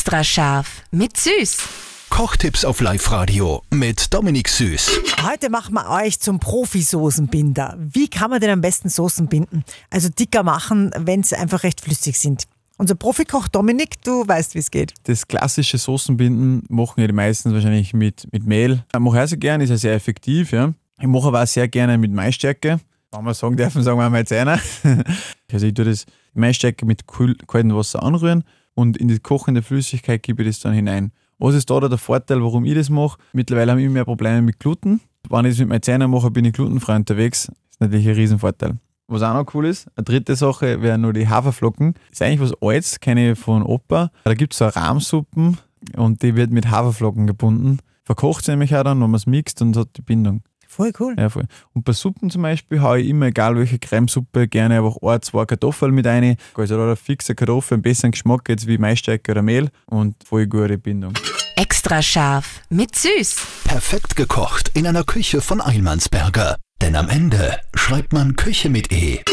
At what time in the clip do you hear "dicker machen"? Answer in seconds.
10.08-10.90